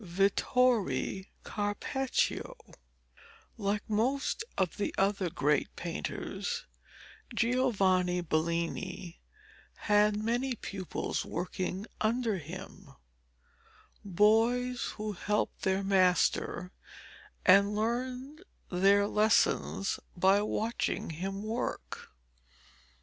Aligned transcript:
VITTORE 0.03 1.25
CARPACCIO 1.43 2.57
Like 3.55 3.87
most 3.87 4.43
of 4.57 4.77
the 4.77 4.95
other 4.97 5.29
great 5.29 5.75
painters, 5.75 6.65
Giovanni 7.35 8.21
Bellini 8.21 9.19
had 9.85 10.17
many 10.17 10.55
pupils 10.55 11.23
working 11.23 11.85
under 12.01 12.37
him 12.39 12.95
boys 14.03 14.85
who 14.97 15.11
helped 15.11 15.61
their 15.61 15.83
master, 15.83 16.71
and 17.45 17.75
learned 17.75 18.43
their 18.71 19.05
lessons 19.05 19.99
by 20.17 20.41
watching 20.41 21.11
him 21.11 21.43
work. 21.43 22.09